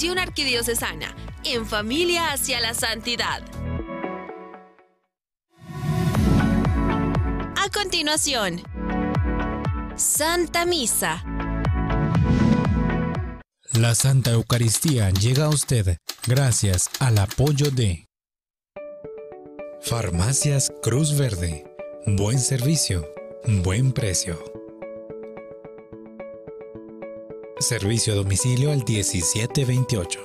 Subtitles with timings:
[0.00, 1.14] Televisión Arquidiocesana,
[1.44, 3.42] en familia hacia la santidad.
[7.54, 8.62] A continuación,
[9.96, 11.22] Santa Misa.
[13.74, 18.06] La Santa Eucaristía llega a usted gracias al apoyo de
[19.82, 21.66] Farmacias Cruz Verde.
[22.06, 23.06] Buen servicio,
[23.62, 24.59] buen precio.
[27.60, 30.18] Servicio a domicilio al 1728.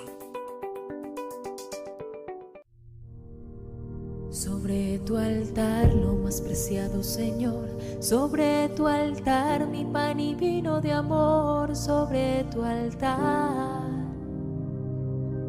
[4.29, 10.93] Sobre tu altar, lo más preciado Señor, sobre tu altar mi pan y vino de
[10.93, 13.83] amor, sobre tu altar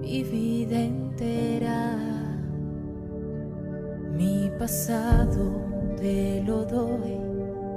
[0.01, 1.97] mi vida entera,
[4.13, 7.17] mi pasado te lo doy,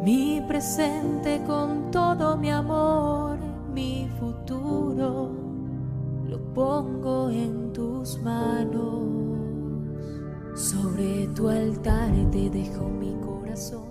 [0.04, 3.29] mi presente con todo mi amor
[3.74, 5.30] mi futuro
[6.28, 9.04] lo pongo en tus manos.
[10.56, 13.89] Sobre tu altar te dejo mi corazón.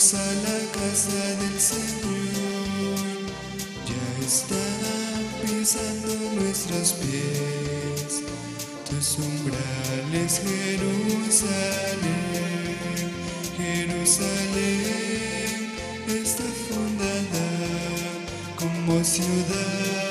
[0.00, 3.28] A la casa del Señor,
[3.84, 8.22] ya están pisando nuestros pies,
[8.88, 11.50] tus umbrales, Jerusalén,
[13.58, 15.10] Jerusalén
[16.08, 17.48] está fundada
[18.58, 20.09] como ciudad.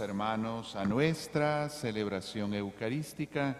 [0.00, 3.56] Hermanos a nuestra celebración eucarística.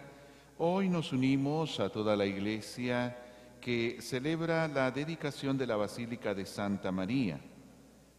[0.57, 3.17] Hoy nos unimos a toda la iglesia
[3.59, 7.39] que celebra la dedicación de la Basílica de Santa María.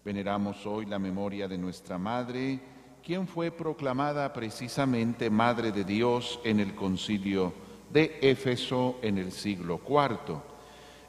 [0.04, 2.60] Veneramos hoy la memoria de nuestra Madre,
[3.02, 7.54] quien fue proclamada precisamente Madre de Dios en el concilio
[7.90, 10.36] de Éfeso en el siglo IV,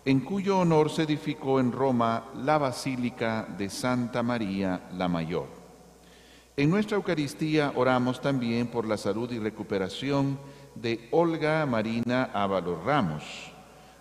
[0.05, 5.60] en cuyo honor se edificó en Roma la Basílica de Santa María la Mayor.
[6.57, 10.37] En nuestra Eucaristía oramos también por la salud y recuperación
[10.75, 13.23] de Olga Marina Ábalos Ramos,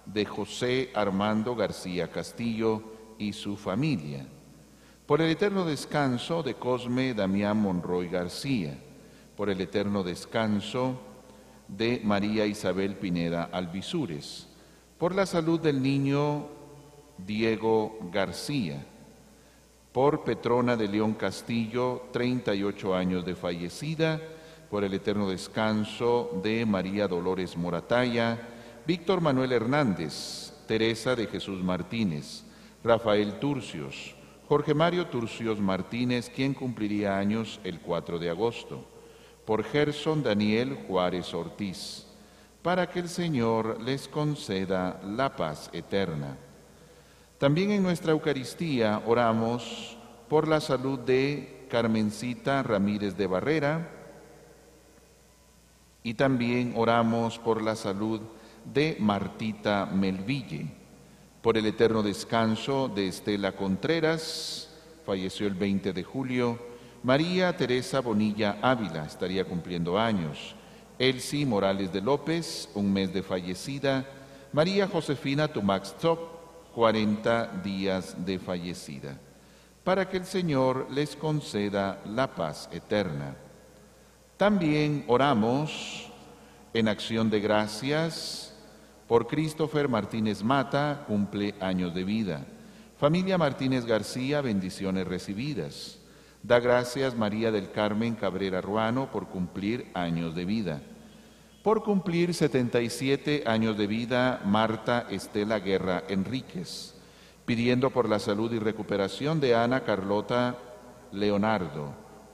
[0.05, 2.83] de José Armando García Castillo
[3.19, 4.27] y su familia,
[5.07, 8.77] por el eterno descanso de Cosme Damián Monroy García,
[9.37, 11.01] por el eterno descanso
[11.69, 14.49] de María Isabel Pineda Alvisures,
[14.99, 16.49] por la salud del niño
[17.17, 18.85] Diego García,
[19.93, 24.21] por Petrona de León Castillo, 38 años de fallecida,
[24.71, 28.39] por el eterno descanso de María Dolores Morataya,
[28.87, 32.45] Víctor Manuel Hernández, Teresa de Jesús Martínez,
[32.85, 34.15] Rafael Turcios,
[34.49, 38.85] Jorge Mario Turcios Martínez, quien cumpliría años el 4 de agosto,
[39.45, 42.07] por Gerson Daniel Juárez Ortiz,
[42.63, 46.37] para que el Señor les conceda la paz eterna
[47.41, 49.97] también en nuestra Eucaristía oramos
[50.29, 53.89] por la salud de Carmencita Ramírez de Barrera
[56.03, 58.21] y también oramos por la salud
[58.71, 60.71] de Martita Melville,
[61.41, 64.69] por el eterno descanso de Estela Contreras,
[65.07, 66.59] falleció el 20 de julio,
[67.03, 70.55] María Teresa Bonilla Ávila, estaría cumpliendo años,
[70.99, 74.05] Elsie Morales de López, un mes de fallecida,
[74.53, 75.97] María Josefina Tumax
[76.75, 79.19] 40 días de fallecida,
[79.85, 83.37] para que el Señor les conceda la paz eterna.
[84.37, 86.11] También oramos
[86.73, 88.55] en acción de gracias
[89.07, 92.47] por Christopher Martínez Mata, cumple años de vida.
[92.97, 95.99] Familia Martínez García, bendiciones recibidas.
[96.43, 100.81] Da gracias María del Carmen Cabrera Ruano por cumplir años de vida.
[101.63, 106.95] Por cumplir 77 años de vida, Marta Estela Guerra Enríquez,
[107.45, 110.57] pidiendo por la salud y recuperación de Ana Carlota
[111.13, 111.93] Leonardo,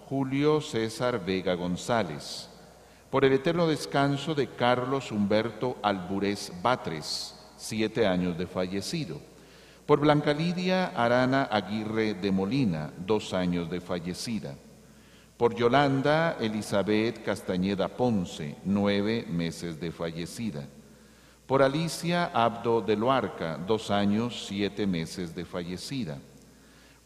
[0.08, 2.48] Julio César Vega González,
[3.10, 9.20] por el eterno descanso de Carlos Humberto Alburés Batres, siete años de fallecido,
[9.86, 14.54] por Blanca Lidia Arana Aguirre de Molina, dos años de fallecida,
[15.36, 20.66] por Yolanda Elizabeth Castañeda Ponce, nueve meses de fallecida.
[21.46, 26.18] Por Alicia Abdo de Loarca, dos años, siete meses de fallecida.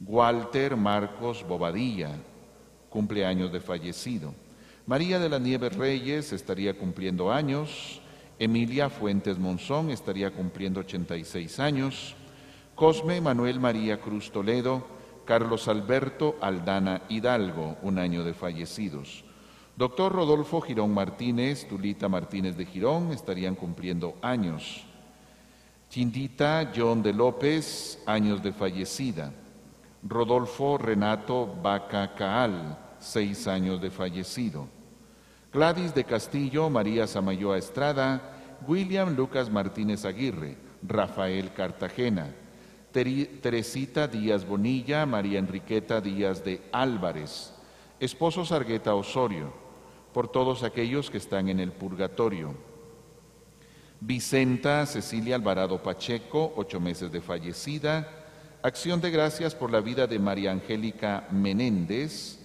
[0.01, 2.13] Walter Marcos Bobadilla,
[2.89, 4.33] cumpleaños de fallecido.
[4.87, 8.01] María de la Nieves Reyes estaría cumpliendo años.
[8.39, 12.15] Emilia Fuentes Monzón estaría cumpliendo 86 años.
[12.75, 14.87] Cosme Manuel María Cruz Toledo,
[15.31, 19.23] Carlos Alberto Aldana Hidalgo, un año de fallecidos.
[19.77, 24.85] Doctor Rodolfo Girón Martínez, Tulita Martínez de Girón, estarían cumpliendo años.
[25.89, 29.33] Chindita John de López, años de fallecida.
[30.03, 34.67] Rodolfo Renato Baca Caal, seis años de fallecido.
[35.53, 38.21] Gladys de Castillo, María Samayoa Estrada,
[38.67, 42.35] William Lucas Martínez Aguirre, Rafael Cartagena,
[42.93, 47.53] Teresita Díaz Bonilla, María Enriqueta Díaz de Álvarez,
[48.01, 49.53] esposo Sargueta Osorio,
[50.13, 52.55] por todos aquellos que están en el purgatorio.
[54.01, 58.09] Vicenta Cecilia Alvarado Pacheco, ocho meses de fallecida.
[58.63, 62.41] Acción de gracias por la vida de María Angélica Menéndez,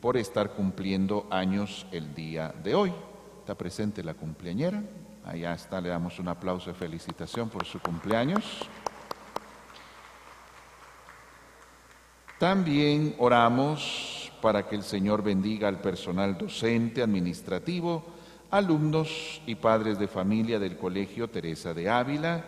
[0.00, 2.92] por estar cumpliendo años el día de hoy.
[3.40, 4.82] Está presente la cumpleañera.
[5.24, 8.68] Allá está, le damos un aplauso de felicitación por su cumpleaños.
[12.40, 18.02] También oramos para que el Señor bendiga al personal docente, administrativo,
[18.50, 22.42] alumnos y padres de familia del Colegio Teresa de Ávila.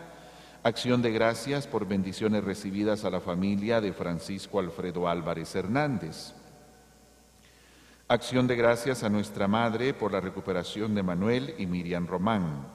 [0.63, 6.33] Acción de gracias por bendiciones recibidas a la familia de Francisco Alfredo Álvarez Hernández.
[8.07, 12.65] Acción de gracias a nuestra Madre por la recuperación de Manuel y Miriam Román.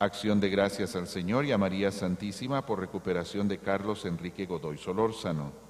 [0.00, 4.78] Acción de gracias al Señor y a María Santísima por recuperación de Carlos Enrique Godoy
[4.78, 5.69] Solórzano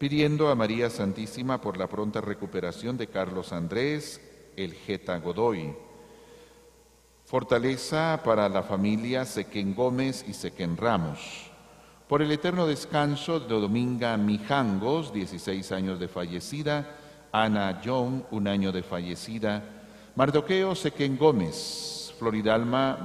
[0.00, 4.18] pidiendo a María Santísima por la pronta recuperación de Carlos Andrés
[4.56, 5.74] El Geta Godoy.
[7.26, 11.50] Fortaleza para la familia Sequén Gómez y Sequén Ramos.
[12.08, 16.96] Por el eterno descanso de Dominga Mijangos, 16 años de fallecida,
[17.30, 19.62] Ana John, un año de fallecida,
[20.16, 22.96] Mardoqueo Sequén Gómez, Floridalma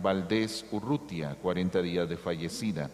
[0.00, 2.88] Valdés Urrutia, 40 días de fallecida.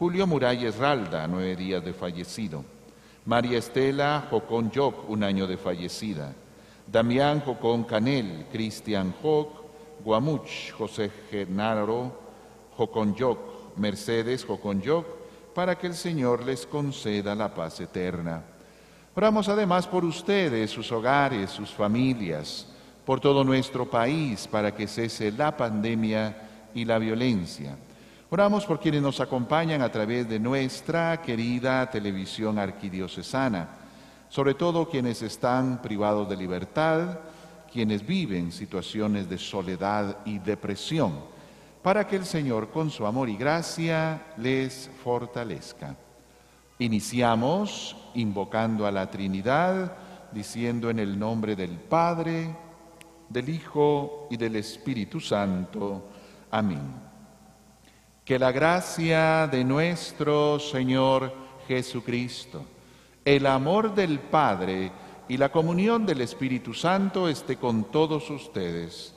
[0.00, 2.64] Julio Muralles Ralda, nueve días de fallecido.
[3.26, 6.32] María Estela Jocón Yoc, un año de fallecida.
[6.86, 9.50] Damián Jocón Canel, Cristian Joc,
[10.02, 12.18] Guamuch, José Genaro
[12.78, 15.04] Jocón Yoc, Mercedes Jocón Yoc,
[15.54, 18.42] para que el Señor les conceda la paz eterna.
[19.14, 22.66] Oramos además por ustedes, sus hogares, sus familias,
[23.04, 27.76] por todo nuestro país, para que cese la pandemia y la violencia
[28.32, 33.68] Oramos por quienes nos acompañan a través de nuestra querida televisión arquidiocesana,
[34.28, 37.18] sobre todo quienes están privados de libertad,
[37.72, 41.18] quienes viven situaciones de soledad y depresión,
[41.82, 45.96] para que el Señor con su amor y gracia les fortalezca.
[46.78, 49.92] Iniciamos invocando a la Trinidad,
[50.30, 52.56] diciendo en el nombre del Padre,
[53.28, 56.04] del Hijo y del Espíritu Santo.
[56.52, 57.09] Amén.
[58.30, 61.34] Que la gracia de nuestro Señor
[61.66, 62.64] Jesucristo,
[63.24, 64.92] el amor del Padre
[65.28, 69.16] y la comunión del Espíritu Santo esté con todos ustedes.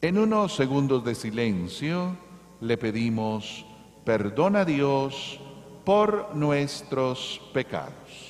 [0.00, 2.16] En unos segundos de silencio
[2.62, 3.64] le pedimos
[4.04, 5.38] perdón a Dios
[5.84, 8.29] por nuestros pecados.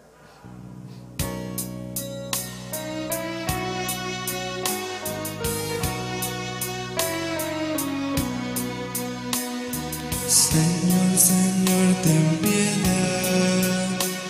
[11.21, 13.87] Señor, ten piedad,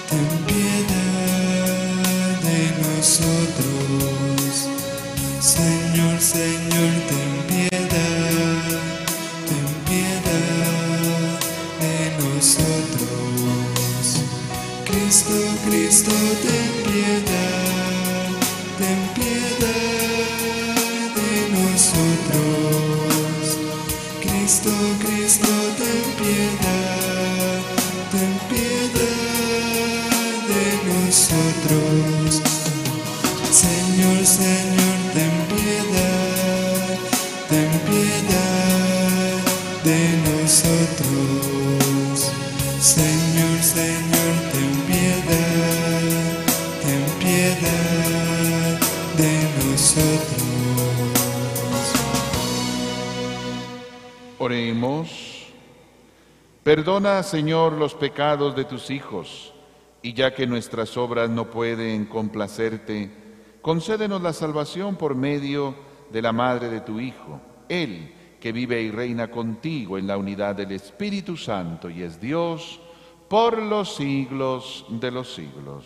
[0.10, 1.72] ten piedad
[2.44, 4.52] de nosotros.
[5.40, 8.68] Señor, Señor, ten piedad,
[9.48, 11.40] ten piedad
[11.80, 14.04] de nosotros.
[14.84, 16.12] Cristo, Cristo,
[16.44, 18.36] ten piedad,
[18.78, 19.91] ten piedad.
[24.62, 27.62] Cristo, Cristo, ten piedad,
[28.12, 30.12] ten piedad
[30.48, 32.42] de nosotros.
[33.52, 34.81] Señor, Señor,
[54.44, 55.46] Oremos.
[56.64, 59.54] Perdona, Señor, los pecados de tus hijos,
[60.02, 63.12] y ya que nuestras obras no pueden complacerte,
[63.62, 65.76] concédenos la salvación por medio
[66.12, 70.56] de la Madre de tu Hijo, Él que vive y reina contigo en la unidad
[70.56, 72.80] del Espíritu Santo y es Dios
[73.28, 75.86] por los siglos de los siglos.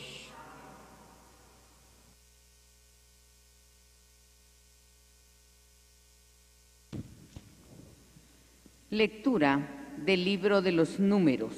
[8.96, 9.68] Lectura
[10.06, 11.54] del libro de los números.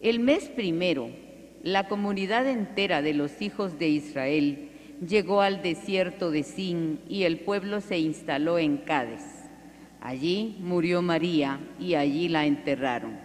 [0.00, 1.10] El mes primero,
[1.62, 4.70] la comunidad entera de los hijos de Israel
[5.06, 9.22] llegó al desierto de Sin y el pueblo se instaló en Cádiz.
[10.00, 13.20] Allí murió María y allí la enterraron.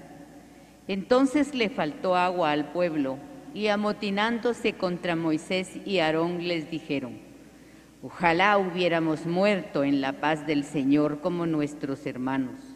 [0.88, 3.18] Entonces le faltó agua al pueblo
[3.56, 7.26] y amotinándose contra Moisés y Aarón les dijeron,
[8.04, 12.67] Ojalá hubiéramos muerto en la paz del Señor como nuestros hermanos.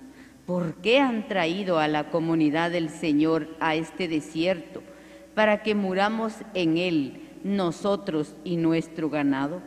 [0.51, 4.83] ¿Por qué han traído a la comunidad del Señor a este desierto
[5.33, 9.61] para que muramos en él nosotros y nuestro ganado?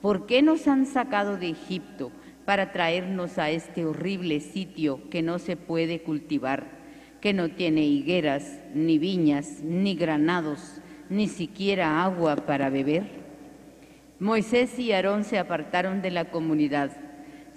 [0.00, 2.12] ¿Por qué nos han sacado de Egipto
[2.44, 6.68] para traernos a este horrible sitio que no se puede cultivar,
[7.20, 13.22] que no tiene higueras, ni viñas, ni granados, ni siquiera agua para beber?
[14.20, 16.92] Moisés y Aarón se apartaron de la comunidad,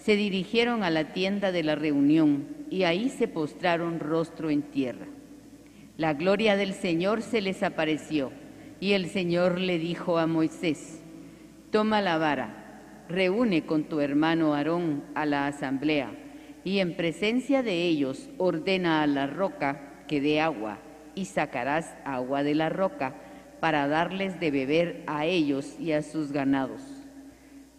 [0.05, 5.07] se dirigieron a la tienda de la reunión y ahí se postraron rostro en tierra.
[5.97, 8.31] La gloria del Señor se les apareció
[8.79, 11.01] y el Señor le dijo a Moisés,
[11.71, 16.11] toma la vara, reúne con tu hermano Aarón a la asamblea
[16.63, 20.77] y en presencia de ellos ordena a la roca que dé agua
[21.15, 23.15] y sacarás agua de la roca
[23.59, 26.83] para darles de beber a ellos y a sus ganados.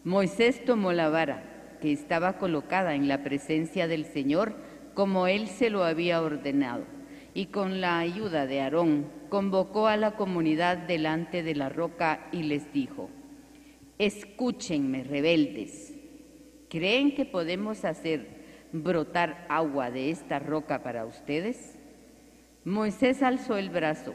[0.02, 1.52] Moisés tomó la vara
[1.92, 4.54] estaba colocada en la presencia del Señor
[4.94, 6.84] como él se lo había ordenado,
[7.34, 12.44] y con la ayuda de Aarón convocó a la comunidad delante de la roca y
[12.44, 13.10] les dijo,
[13.98, 15.94] Escúchenme, rebeldes,
[16.70, 21.78] ¿creen que podemos hacer brotar agua de esta roca para ustedes?
[22.64, 24.14] Moisés alzó el brazo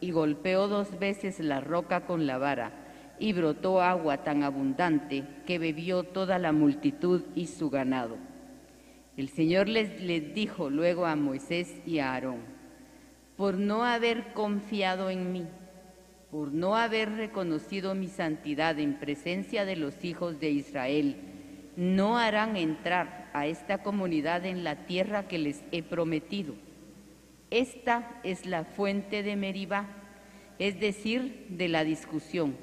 [0.00, 2.85] y golpeó dos veces la roca con la vara,
[3.18, 8.16] y brotó agua tan abundante que bebió toda la multitud y su ganado.
[9.16, 12.40] El Señor les, dijo luego a Moisés y a Aarón,
[13.36, 15.46] por no haber confiado en mí,
[16.30, 21.16] por no haber reconocido mi santidad en presencia de los hijos de Israel,
[21.76, 26.54] no harán entrar a esta comunidad en la tierra que les he prometido
[27.50, 29.86] esta es la fuente de Meribá,
[30.58, 32.56] es decir, de la discusión,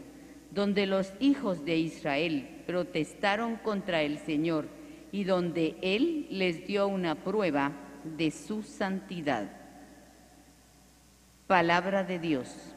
[0.54, 4.68] donde los hijos de Israel protestaron contra el Señor
[5.12, 7.72] y donde Él les dio una prueba
[8.04, 9.52] de su santidad.
[11.48, 12.76] Palabra de Dios.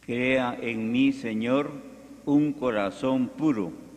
[0.00, 1.70] Crea en mí, Señor,
[2.24, 3.87] un corazón puro.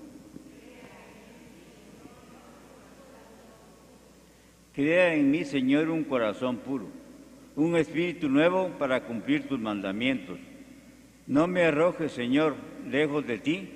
[4.81, 6.87] Crea en mí, Señor, un corazón puro,
[7.55, 10.39] un espíritu nuevo para cumplir tus mandamientos.
[11.27, 12.55] No me arrojes, Señor,
[12.89, 13.69] lejos de ti,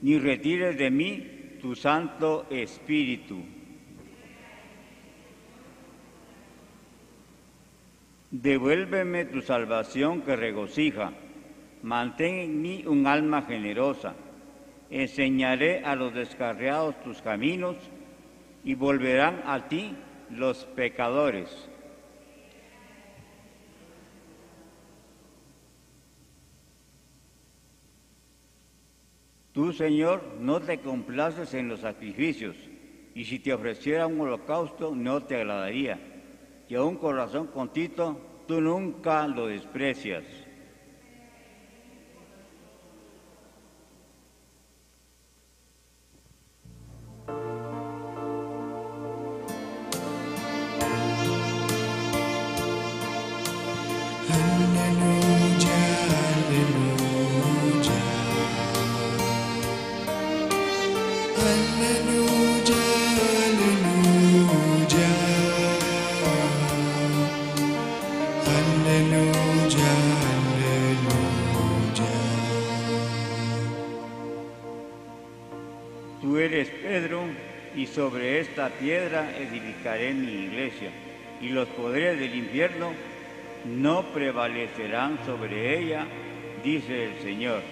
[0.00, 1.26] ni retires de mí
[1.60, 3.40] tu santo espíritu.
[8.30, 11.14] Devuélveme tu salvación que regocija
[11.82, 14.14] Mantén en mí un alma generosa.
[14.88, 17.74] Enseñaré a los descarriados tus caminos
[18.62, 19.96] y volverán a ti
[20.30, 21.68] los pecadores.
[29.52, 32.54] Tú, Señor, no te complaces en los sacrificios,
[33.14, 35.98] y si te ofreciera un holocausto no te agradaría,
[36.68, 40.24] y a un corazón contito tú nunca lo desprecias.
[78.68, 80.90] Piedra edificaré mi iglesia,
[81.40, 82.92] y los poderes del infierno
[83.64, 86.06] no prevalecerán sobre ella,
[86.62, 87.62] dice el Señor.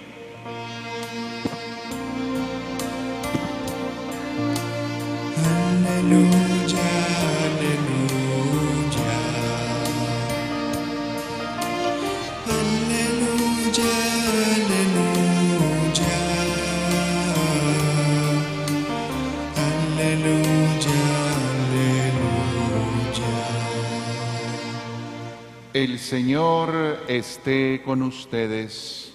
[25.77, 29.13] El Señor esté con ustedes.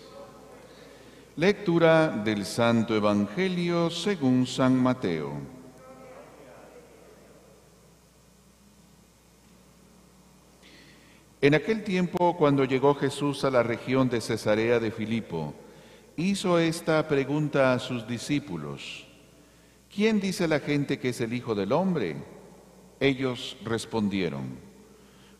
[1.36, 5.32] Lectura del Santo Evangelio según San Mateo.
[11.42, 15.56] En aquel tiempo, cuando llegó Jesús a la región de Cesarea de Filipo,
[16.16, 19.08] hizo esta pregunta a sus discípulos.
[19.92, 22.18] ¿Quién dice la gente que es el Hijo del Hombre?
[23.00, 24.71] Ellos respondieron.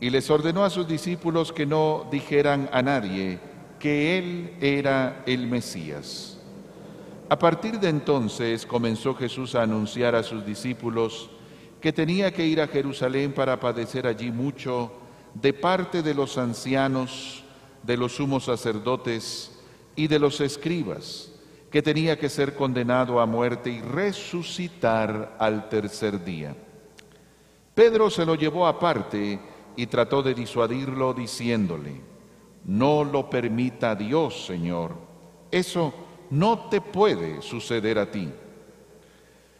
[0.00, 3.38] Y les ordenó a sus discípulos que no dijeran a nadie
[3.78, 6.38] que él era el Mesías.
[7.28, 11.30] A partir de entonces comenzó Jesús a anunciar a sus discípulos
[11.80, 14.92] que tenía que ir a Jerusalén para padecer allí mucho
[15.34, 17.44] de parte de los ancianos,
[17.82, 19.58] de los sumos sacerdotes
[19.94, 21.32] y de los escribas,
[21.70, 26.54] que tenía que ser condenado a muerte y resucitar al tercer día.
[27.74, 29.38] Pedro se lo llevó aparte
[29.76, 32.00] y trató de disuadirlo diciéndole,
[32.64, 34.94] no lo permita Dios, Señor,
[35.50, 35.94] eso
[36.30, 38.32] no te puede suceder a ti.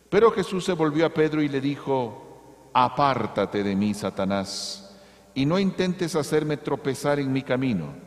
[0.09, 4.97] Pero Jesús se volvió a Pedro y le dijo, apártate de mí, Satanás,
[5.35, 8.07] y no intentes hacerme tropezar en mi camino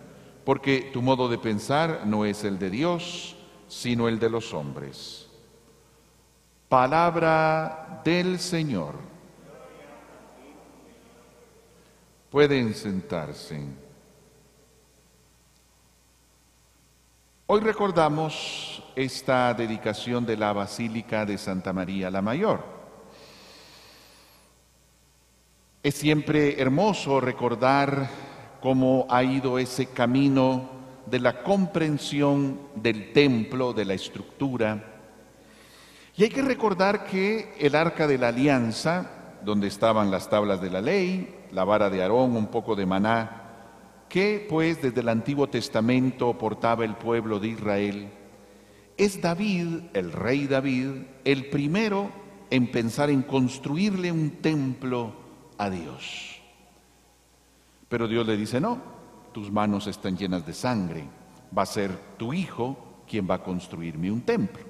[0.49, 3.35] porque tu modo de pensar no es el de Dios,
[3.67, 5.29] sino el de los hombres.
[6.67, 8.95] Palabra del Señor.
[12.29, 13.59] Pueden sentarse.
[17.47, 22.63] Hoy recordamos esta dedicación de la Basílica de Santa María la Mayor.
[25.81, 28.07] Es siempre hermoso recordar
[28.61, 30.69] cómo ha ido ese camino
[31.07, 34.83] de la comprensión del templo, de la estructura.
[36.15, 39.09] Y hay que recordar que el arca de la alianza,
[39.43, 43.39] donde estaban las tablas de la ley, la vara de Aarón, un poco de maná,
[44.07, 48.09] que pues desde el Antiguo Testamento portaba el pueblo de Israel,
[48.97, 52.09] es David, el rey David, el primero
[52.49, 55.13] en pensar en construirle un templo
[55.57, 56.41] a Dios.
[57.87, 58.81] Pero Dios le dice, no,
[59.31, 61.05] tus manos están llenas de sangre,
[61.57, 64.68] va a ser tu hijo quien va a construirme un templo.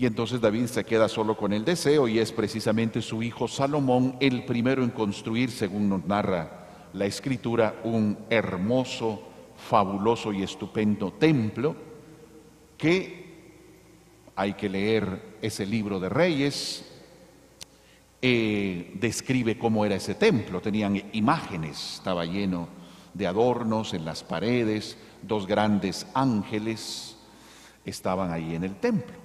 [0.00, 4.16] Y entonces David se queda solo con el deseo y es precisamente su hijo Salomón
[4.18, 9.20] el primero en construir, según nos narra la escritura, un hermoso,
[9.68, 11.76] fabuloso y estupendo templo
[12.78, 13.26] que
[14.34, 16.82] hay que leer ese libro de reyes
[18.22, 20.62] eh, describe cómo era ese templo.
[20.62, 22.68] Tenían imágenes, estaba lleno
[23.12, 27.18] de adornos en las paredes, dos grandes ángeles
[27.84, 29.19] estaban ahí en el templo.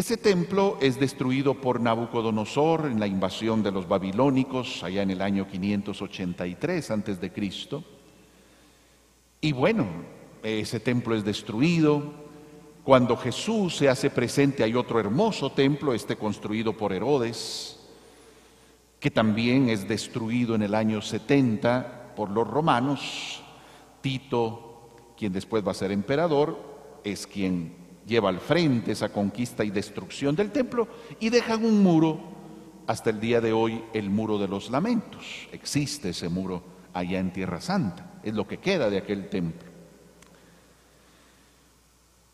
[0.00, 5.20] Ese templo es destruido por Nabucodonosor en la invasión de los babilónicos allá en el
[5.20, 7.84] año 583 antes de Cristo.
[9.42, 9.86] Y bueno,
[10.42, 12.14] ese templo es destruido.
[12.82, 17.78] Cuando Jesús se hace presente hay otro hermoso templo, este construido por Herodes,
[18.98, 23.42] que también es destruido en el año 70 por los romanos.
[24.00, 26.58] Tito, quien después va a ser emperador,
[27.04, 32.18] es quien lleva al frente esa conquista y destrucción del templo y dejan un muro
[32.86, 35.48] hasta el día de hoy, el muro de los lamentos.
[35.52, 39.70] Existe ese muro allá en Tierra Santa, es lo que queda de aquel templo.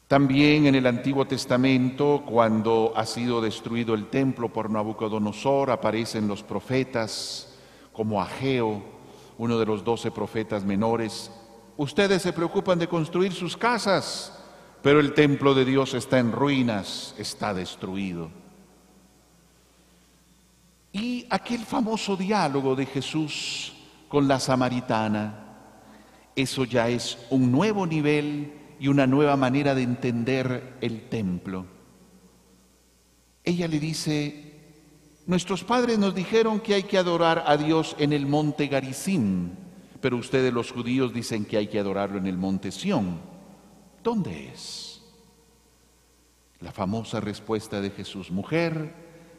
[0.08, 6.44] También en el Antiguo Testamento, cuando ha sido destruido el templo por Nabucodonosor, aparecen los
[6.44, 7.58] profetas
[7.92, 8.82] como Ageo,
[9.36, 11.30] uno de los doce profetas menores.
[11.76, 14.35] Ustedes se preocupan de construir sus casas,
[14.86, 18.30] pero el templo de Dios está en ruinas, está destruido.
[20.92, 23.72] Y aquel famoso diálogo de Jesús
[24.06, 25.56] con la samaritana,
[26.36, 31.66] eso ya es un nuevo nivel y una nueva manera de entender el templo.
[33.42, 34.52] Ella le dice,
[35.26, 39.50] nuestros padres nos dijeron que hay que adorar a Dios en el monte Garizim,
[40.00, 43.34] pero ustedes los judíos dicen que hay que adorarlo en el monte Sión.
[44.06, 45.02] ¿Dónde es?
[46.60, 48.94] La famosa respuesta de Jesús, mujer,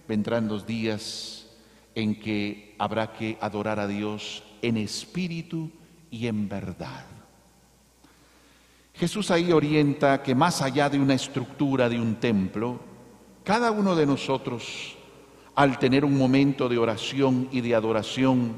[0.09, 1.47] vendrán los días
[1.95, 5.71] en que habrá que adorar a Dios en espíritu
[6.11, 7.05] y en verdad.
[8.93, 12.77] Jesús ahí orienta que más allá de una estructura de un templo,
[13.45, 14.97] cada uno de nosotros,
[15.55, 18.57] al tener un momento de oración y de adoración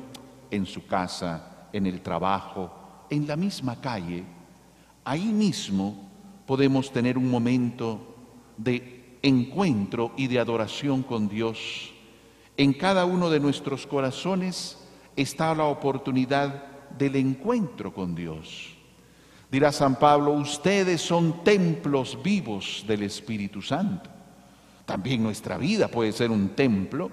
[0.49, 4.38] en su casa, en el trabajo, en la misma calle,
[5.09, 6.07] ahí mismo
[6.45, 8.15] podemos tener un momento
[8.57, 11.91] de encuentro y de adoración con Dios.
[12.55, 14.77] En cada uno de nuestros corazones
[15.15, 16.63] está la oportunidad
[16.95, 18.77] del encuentro con Dios.
[19.49, 24.11] Dirá San Pablo, ustedes son templos vivos del Espíritu Santo.
[24.85, 27.09] También nuestra vida puede ser un templo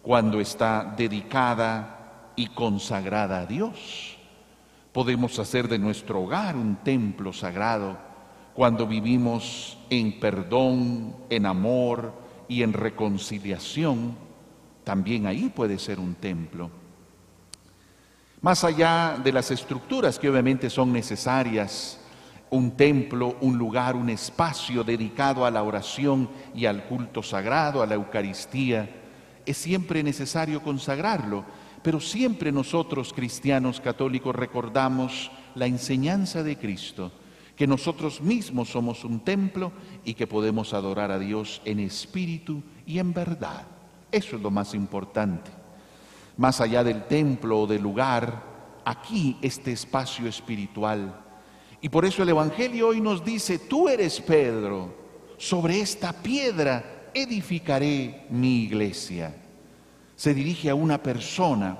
[0.00, 4.15] cuando está dedicada y consagrada a Dios.
[4.96, 7.98] Podemos hacer de nuestro hogar un templo sagrado
[8.54, 12.14] cuando vivimos en perdón, en amor
[12.48, 14.16] y en reconciliación.
[14.84, 16.70] También ahí puede ser un templo.
[18.40, 22.00] Más allá de las estructuras que obviamente son necesarias,
[22.48, 27.86] un templo, un lugar, un espacio dedicado a la oración y al culto sagrado, a
[27.86, 28.88] la Eucaristía,
[29.44, 31.44] es siempre necesario consagrarlo
[31.86, 37.12] pero siempre nosotros cristianos católicos recordamos la enseñanza de Cristo,
[37.54, 39.70] que nosotros mismos somos un templo
[40.04, 43.68] y que podemos adorar a Dios en espíritu y en verdad.
[44.10, 45.48] Eso es lo más importante.
[46.36, 48.42] Más allá del templo o del lugar,
[48.84, 51.20] aquí este espacio espiritual.
[51.80, 54.92] Y por eso el Evangelio hoy nos dice, tú eres Pedro,
[55.38, 59.45] sobre esta piedra edificaré mi iglesia
[60.16, 61.78] se dirige a una persona,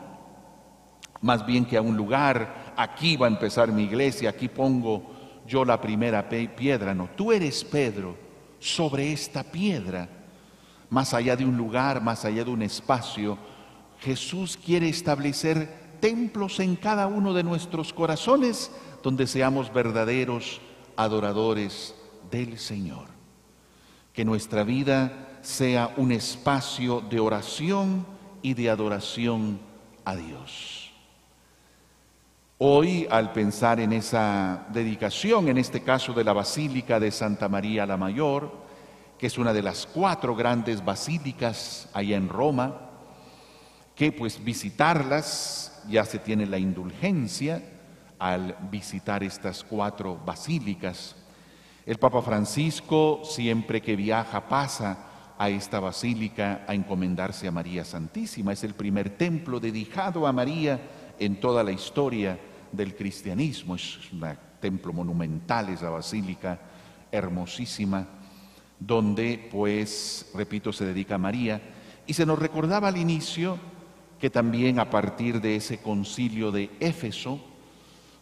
[1.22, 5.11] más bien que a un lugar, aquí va a empezar mi iglesia, aquí pongo
[5.46, 8.16] yo la primera piedra, no, tú eres Pedro
[8.59, 10.09] sobre esta piedra,
[10.90, 13.38] más allá de un lugar, más allá de un espacio,
[14.01, 18.70] Jesús quiere establecer templos en cada uno de nuestros corazones
[19.03, 20.61] donde seamos verdaderos
[20.96, 21.94] adoradores
[22.31, 23.09] del Señor.
[24.12, 28.07] Que nuestra vida sea un espacio de oración,
[28.47, 29.59] y de adoración
[30.05, 30.93] a Dios.
[32.59, 37.85] Hoy, al pensar en esa dedicación, en este caso de la Basílica de Santa María
[37.87, 38.53] la Mayor,
[39.19, 42.83] que es una de las cuatro grandes basílicas allá en Roma,
[43.97, 47.61] que pues visitarlas ya se tiene la indulgencia
[48.17, 51.17] al visitar estas cuatro basílicas.
[51.85, 55.06] El Papa Francisco siempre que viaja pasa
[55.38, 58.53] a esta basílica a encomendarse a María Santísima.
[58.53, 60.81] Es el primer templo dedicado a María
[61.18, 62.38] en toda la historia
[62.72, 63.75] del cristianismo.
[63.75, 64.25] Es un
[64.61, 66.59] templo monumental esa basílica
[67.12, 68.07] hermosísima,
[68.79, 71.61] donde pues, repito, se dedica a María.
[72.07, 73.59] Y se nos recordaba al inicio
[74.18, 77.40] que también a partir de ese concilio de Éfeso,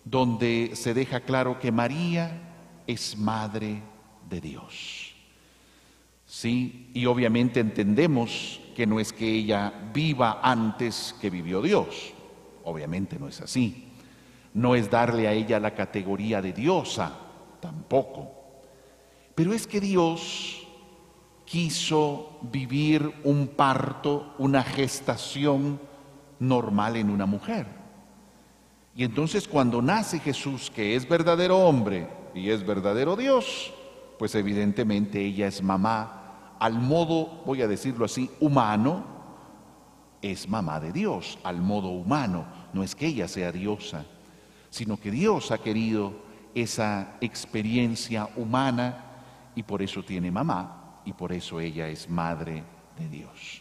[0.05, 2.41] donde se deja claro que María
[2.87, 3.83] es madre
[4.29, 5.04] de Dios.
[6.35, 12.13] Sí, y obviamente entendemos que no es que ella viva antes que vivió Dios.
[12.65, 13.93] Obviamente no es así.
[14.53, 17.17] No es darle a ella la categoría de diosa,
[17.61, 18.33] tampoco.
[19.37, 20.67] Pero es que Dios
[21.45, 25.79] quiso vivir un parto, una gestación
[26.41, 27.69] normal en una mujer.
[28.97, 33.73] Y entonces cuando nace Jesús, que es verdadero hombre y es verdadero Dios,
[34.19, 36.23] pues evidentemente ella es mamá,
[36.65, 39.05] al modo, voy a decirlo así, humano,
[40.23, 42.47] es mamá de Dios, al modo humano.
[42.73, 44.07] No es que ella sea diosa,
[44.71, 46.15] sino que Dios ha querido
[46.55, 49.05] esa experiencia humana
[49.55, 52.65] y por eso tiene mamá y por eso ella es madre
[52.99, 53.61] de Dios.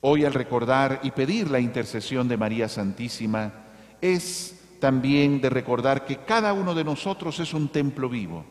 [0.00, 3.52] Hoy al recordar y pedir la intercesión de María Santísima
[4.00, 8.46] es también de recordar que cada uno de nosotros es un templo vivo.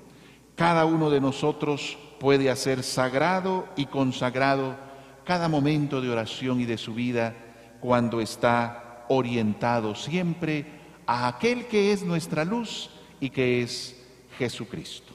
[0.62, 4.76] Cada uno de nosotros puede hacer sagrado y consagrado
[5.24, 7.34] cada momento de oración y de su vida
[7.80, 10.68] cuando está orientado siempre
[11.08, 14.00] a aquel que es nuestra luz y que es
[14.38, 15.14] Jesucristo.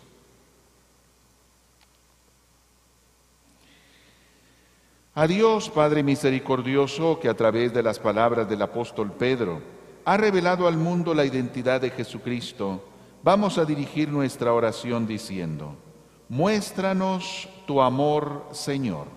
[5.14, 9.62] A Dios, Padre misericordioso, que a través de las palabras del apóstol Pedro
[10.04, 12.95] ha revelado al mundo la identidad de Jesucristo,
[13.26, 15.74] vamos a dirigir nuestra oración diciendo,
[16.28, 19.08] muéstranos tu amor, Señor.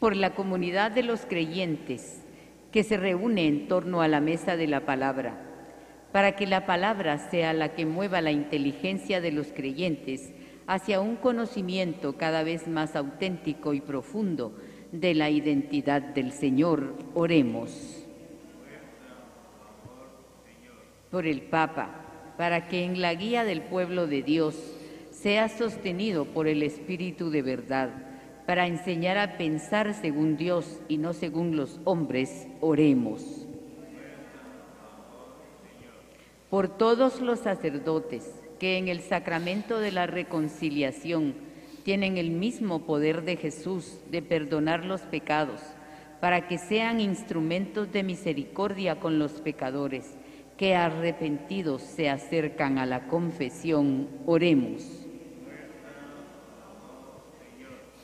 [0.00, 2.22] Por la comunidad de los creyentes
[2.72, 5.38] que se reúne en torno a la mesa de la palabra,
[6.12, 10.30] para que la palabra sea la que mueva la inteligencia de los creyentes
[10.72, 14.56] hacia un conocimiento cada vez más auténtico y profundo
[14.90, 16.94] de la identidad del Señor.
[17.12, 18.06] Oremos.
[21.10, 24.56] Por el Papa, para que en la guía del pueblo de Dios
[25.10, 27.90] sea sostenido por el Espíritu de verdad,
[28.46, 33.46] para enseñar a pensar según Dios y no según los hombres, oremos.
[36.48, 41.34] Por todos los sacerdotes que en el sacramento de la reconciliación
[41.82, 45.60] tienen el mismo poder de Jesús de perdonar los pecados,
[46.20, 50.16] para que sean instrumentos de misericordia con los pecadores,
[50.56, 54.84] que arrepentidos se acercan a la confesión, oremos.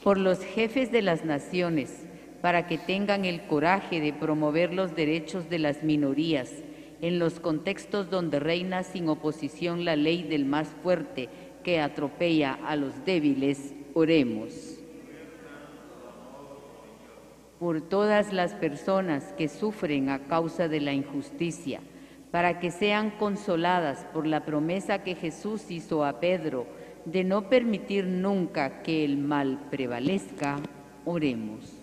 [0.02, 2.04] por los jefes de las naciones,
[2.40, 6.50] para que tengan el coraje de promover los derechos de las minorías
[7.00, 11.28] en los contextos donde reina sin oposición la ley del más fuerte
[11.62, 14.78] que atropella a los débiles, oremos.
[17.58, 21.80] Por todas las personas que sufren a causa de la injusticia,
[22.30, 26.66] para que sean consoladas por la promesa que Jesús hizo a Pedro,
[27.04, 30.56] de no permitir nunca que el mal prevalezca,
[31.04, 31.77] oremos.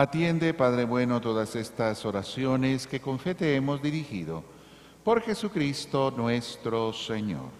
[0.00, 4.42] Atiende, Padre bueno, todas estas oraciones que con fe te hemos dirigido.
[5.04, 7.59] Por Jesucristo nuestro Señor.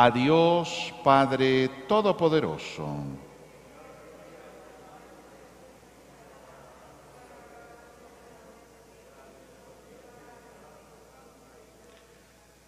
[0.00, 2.86] a Dios Padre Todopoderoso.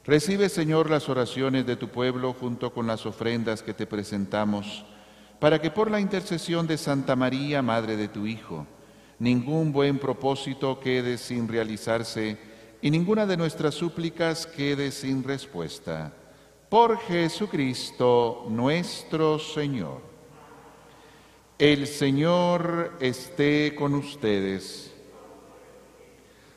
[0.05, 4.85] Recibe, Señor, las oraciones de tu pueblo junto con las ofrendas que te presentamos,
[5.39, 8.67] para que por la intercesión de Santa María, Madre de tu Hijo,
[9.21, 12.39] ningún buen propósito quede sin realizarse
[12.83, 16.13] y ninguna de nuestras súplicas quede sin respuesta
[16.71, 20.01] por Jesucristo nuestro Señor.
[21.59, 24.95] El Señor esté con ustedes.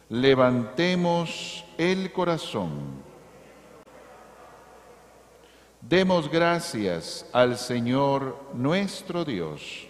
[0.10, 3.02] Levantemos el corazón.
[5.82, 9.88] Demos gracias al Señor nuestro Dios.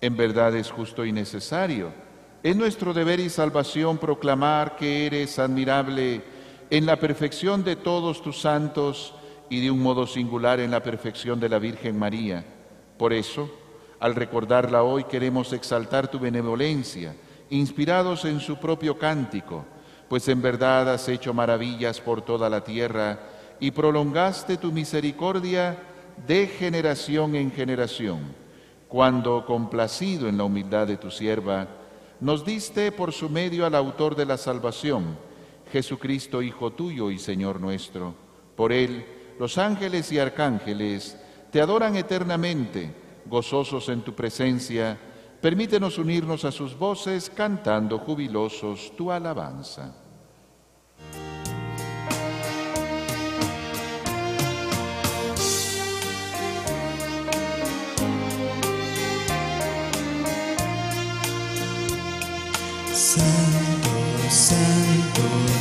[0.00, 1.92] En verdad es justo y necesario.
[2.44, 6.22] Es nuestro deber y salvación proclamar que eres admirable
[6.70, 9.12] en la perfección de todos tus santos
[9.48, 12.44] y de un modo singular en la perfección de la Virgen María.
[12.96, 13.50] Por eso,
[13.98, 17.16] al recordarla hoy, queremos exaltar tu benevolencia,
[17.50, 19.64] inspirados en su propio cántico,
[20.08, 23.18] pues en verdad has hecho maravillas por toda la tierra
[23.58, 25.76] y prolongaste tu misericordia
[26.26, 28.20] de generación en generación,
[28.88, 31.66] cuando, complacido en la humildad de tu sierva,
[32.20, 35.16] nos diste por su medio al autor de la salvación,
[35.70, 38.14] Jesucristo, Hijo tuyo y Señor nuestro.
[38.56, 39.04] Por él,
[39.38, 41.16] los ángeles y arcángeles
[41.50, 42.94] te adoran eternamente,
[43.26, 44.98] gozosos en tu presencia.
[45.40, 49.94] Permítenos unirnos a sus voces cantando jubilosos tu alabanza.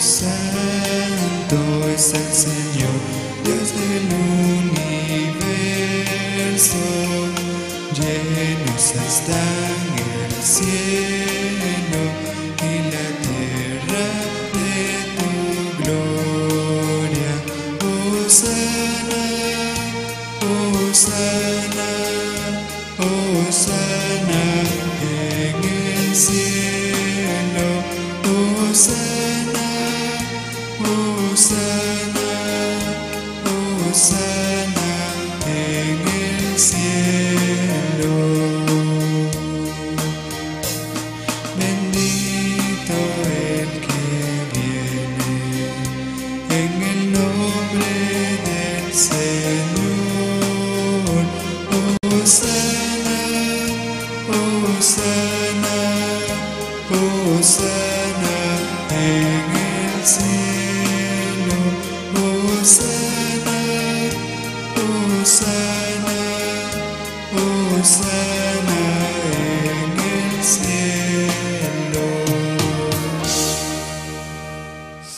[0.02, 1.58] Santo,
[1.94, 3.00] es el Señor,
[3.44, 4.08] Dios del
[6.56, 6.78] universo.
[7.94, 11.38] Llenos están el cielo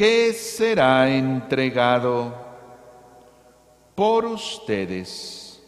[0.00, 2.34] que será entregado
[3.94, 5.62] por ustedes.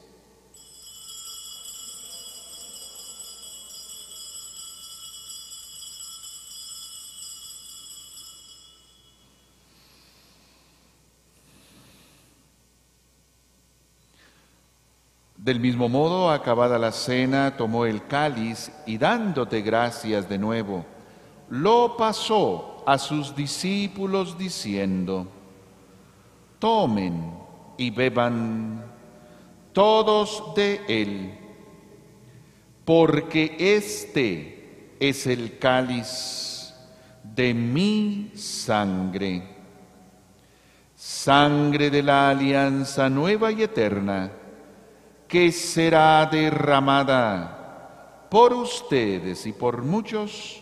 [15.37, 20.87] Del mismo modo, acabada la cena, tomó el cáliz y dándote gracias de nuevo,
[21.51, 25.27] lo pasó a sus discípulos diciendo,
[26.59, 27.33] tomen
[27.77, 28.85] y beban
[29.73, 31.39] todos de él,
[32.85, 36.75] porque este es el cáliz
[37.23, 39.43] de mi sangre,
[40.95, 44.31] sangre de la alianza nueva y eterna
[45.33, 50.62] que será derramada por ustedes y por muchos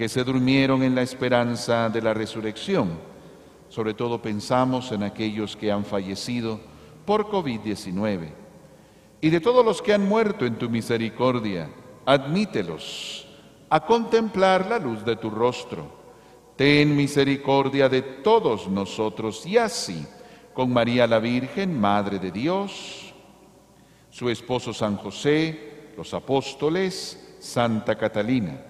[0.00, 2.88] que se durmieron en la esperanza de la resurrección.
[3.68, 6.58] Sobre todo pensamos en aquellos que han fallecido
[7.04, 8.30] por COVID-19
[9.20, 11.68] y de todos los que han muerto en tu misericordia,
[12.06, 13.28] admítelos
[13.68, 15.92] a contemplar la luz de tu rostro.
[16.56, 20.06] Ten misericordia de todos nosotros y así,
[20.54, 23.12] con María la Virgen, Madre de Dios,
[24.08, 28.69] su esposo San José, los apóstoles, Santa Catalina,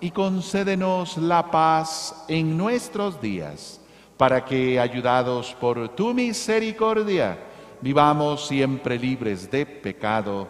[0.00, 3.80] y concédenos la paz en nuestros días,
[4.16, 7.38] para que, ayudados por tu misericordia,
[7.80, 10.48] vivamos siempre libres de pecado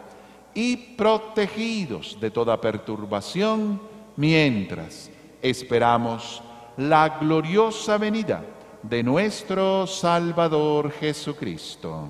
[0.53, 3.79] y protegidos de toda perturbación
[4.15, 6.41] mientras esperamos
[6.77, 8.43] la gloriosa venida
[8.81, 12.09] de nuestro Salvador Jesucristo.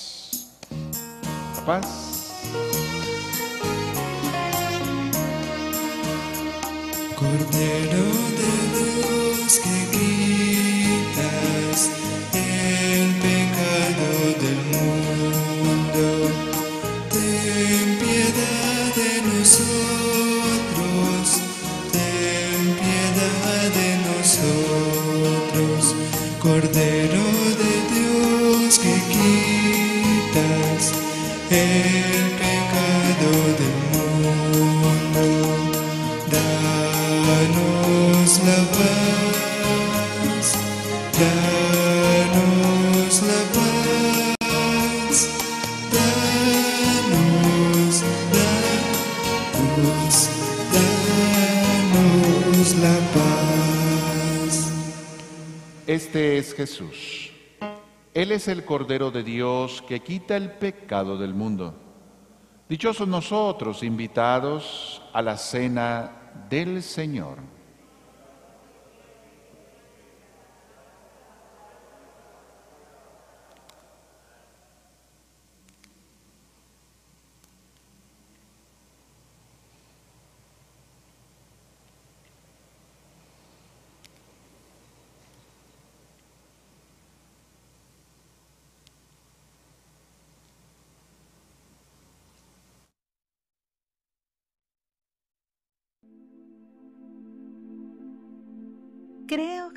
[1.65, 1.85] Paz.
[7.15, 8.05] Cordero
[8.39, 9.77] de Dios que
[12.33, 14.09] el pecado
[14.41, 16.05] del mundo.
[17.11, 19.63] Ten piedad de nosotros,
[21.91, 25.81] ten piedad de nosotros,
[26.41, 27.40] Cordero
[31.51, 35.23] el pecado del mundo.
[36.31, 40.47] Danos la paz,
[41.19, 45.17] danos la paz,
[47.03, 48.11] danos la
[51.81, 54.53] danos la paz.
[55.85, 57.10] Este es Jesús
[58.21, 61.73] él es el Cordero de Dios que quita el pecado del mundo.
[62.69, 67.39] Dichosos nosotros invitados a la cena del Señor.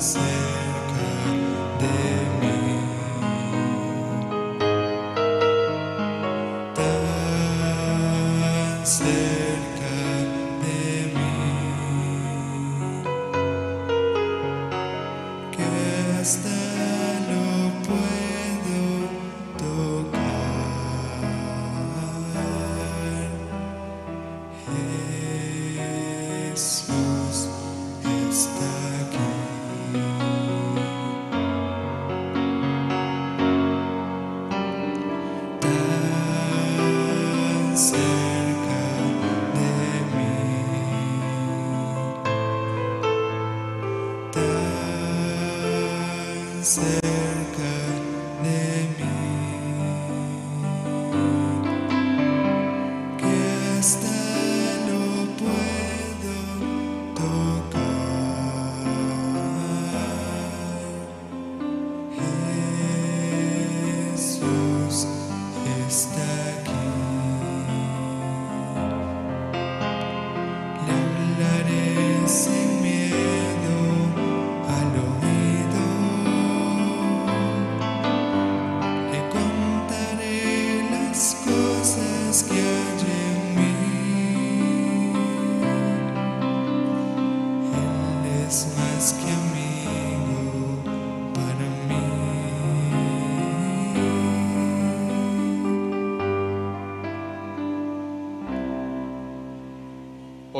[0.00, 0.37] Say.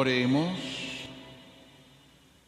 [0.00, 0.56] Oremos.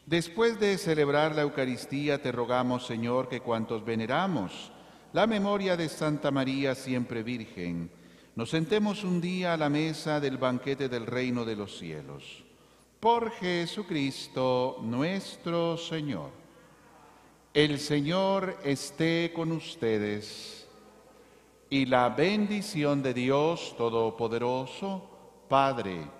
[0.07, 4.71] Después de celebrar la Eucaristía, te rogamos, Señor, que cuantos veneramos
[5.13, 7.91] la memoria de Santa María siempre Virgen,
[8.37, 12.45] nos sentemos un día a la mesa del banquete del reino de los cielos.
[13.01, 16.31] Por Jesucristo nuestro Señor.
[17.53, 20.69] El Señor esté con ustedes
[21.69, 25.11] y la bendición de Dios Todopoderoso,
[25.49, 26.20] Padre,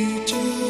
[0.00, 0.69] Sobre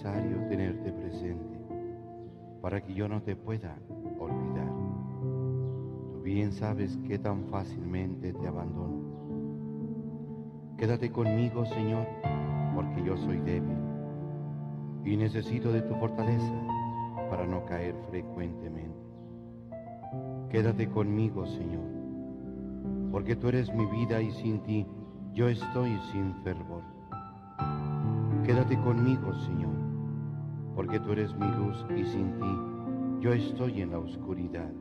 [0.00, 1.58] Necesario tenerte presente
[2.62, 3.76] para que yo no te pueda
[4.18, 4.72] olvidar.
[6.12, 8.98] Tú bien sabes que tan fácilmente te abandono.
[10.78, 12.06] Quédate conmigo, Señor,
[12.74, 13.76] porque yo soy débil
[15.04, 16.54] y necesito de tu fortaleza
[17.28, 18.96] para no caer frecuentemente.
[20.48, 21.84] Quédate conmigo, Señor,
[23.12, 24.86] porque tú eres mi vida y sin ti
[25.34, 26.82] yo estoy sin fervor.
[28.46, 29.69] Quédate conmigo, Señor,
[30.80, 34.72] porque tú eres mi luz y sin ti yo estoy en la oscuridad.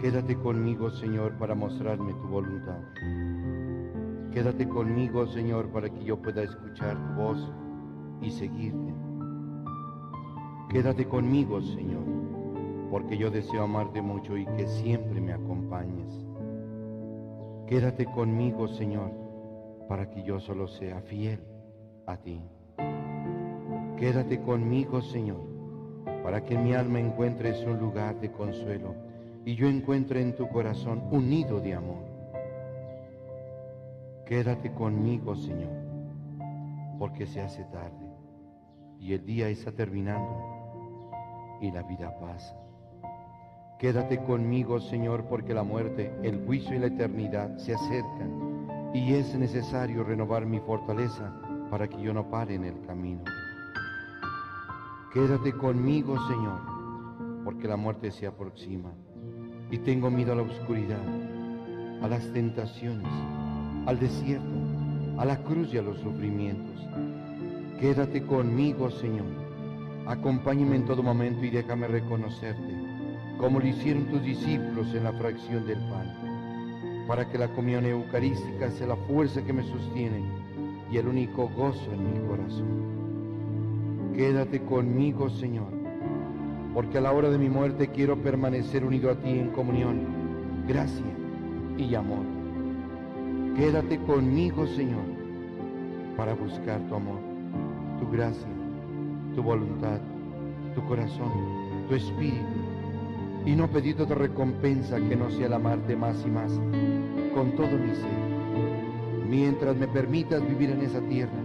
[0.00, 2.78] Quédate conmigo, Señor, para mostrarme tu voluntad.
[4.30, 7.52] Quédate conmigo, Señor, para que yo pueda escuchar tu voz
[8.20, 8.94] y seguirte.
[10.70, 12.04] Quédate conmigo, Señor,
[12.88, 16.24] porque yo deseo amarte mucho y que siempre me acompañes.
[17.66, 19.10] Quédate conmigo, Señor,
[19.88, 21.40] para que yo solo sea fiel
[22.06, 22.40] a ti.
[24.02, 25.38] Quédate conmigo, Señor,
[26.24, 28.96] para que mi alma encuentres un lugar de consuelo
[29.44, 32.02] y yo encuentre en tu corazón un nido de amor.
[34.26, 35.70] Quédate conmigo, Señor,
[36.98, 38.10] porque se hace tarde
[38.98, 40.36] y el día está terminando
[41.60, 42.56] y la vida pasa.
[43.78, 49.32] Quédate conmigo, Señor, porque la muerte, el juicio y la eternidad se acercan y es
[49.36, 51.32] necesario renovar mi fortaleza
[51.70, 53.22] para que yo no pare en el camino.
[55.12, 56.58] Quédate conmigo, Señor,
[57.44, 58.94] porque la muerte se aproxima
[59.70, 61.02] y tengo miedo a la oscuridad,
[62.00, 63.12] a las tentaciones,
[63.84, 64.48] al desierto,
[65.18, 66.80] a la cruz y a los sufrimientos.
[67.78, 69.26] Quédate conmigo, Señor.
[70.06, 72.74] Acompáñame en todo momento y déjame reconocerte,
[73.36, 78.70] como lo hicieron tus discípulos en la fracción del pan, para que la comunión eucarística
[78.70, 80.24] sea la fuerza que me sostiene
[80.90, 83.01] y el único gozo en mi corazón.
[84.14, 85.72] Quédate conmigo, Señor,
[86.74, 90.00] porque a la hora de mi muerte quiero permanecer unido a ti en comunión,
[90.66, 91.04] gracia
[91.78, 92.24] y amor.
[93.56, 95.04] Quédate conmigo, Señor,
[96.16, 97.32] para buscar tu amor
[98.02, 98.48] tu gracia,
[99.36, 100.00] tu voluntad,
[100.74, 101.30] tu corazón,
[101.88, 102.58] tu espíritu,
[103.46, 106.50] y no pedir otra recompensa que no sea el amarte más y más,
[107.32, 111.41] con todo mi ser, mientras me permitas vivir en esa tierra,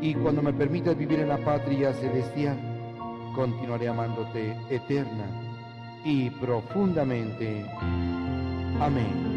[0.00, 2.58] y cuando me permitas vivir en la patria celestial,
[3.34, 5.26] continuaré amándote eterna
[6.04, 7.64] y profundamente.
[8.80, 9.36] Amén.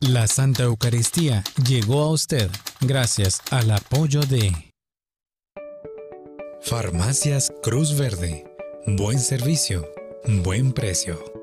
[0.00, 4.52] La Santa Eucaristía llegó a usted gracias al apoyo de
[6.60, 8.44] Farmacias Cruz Verde.
[8.86, 9.88] Buen servicio,
[10.44, 11.41] buen precio.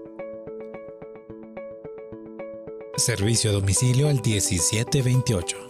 [2.99, 5.68] Servicio a domicilio al 1728.